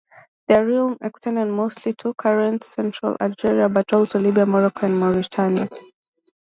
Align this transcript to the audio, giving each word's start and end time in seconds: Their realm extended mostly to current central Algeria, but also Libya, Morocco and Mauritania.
Their 0.47 0.65
realm 0.65 0.97
extended 1.01 1.45
mostly 1.45 1.93
to 1.99 2.15
current 2.15 2.63
central 2.63 3.15
Algeria, 3.21 3.69
but 3.69 3.93
also 3.93 4.17
Libya, 4.17 4.47
Morocco 4.47 4.87
and 4.87 4.99
Mauritania. 4.99 5.69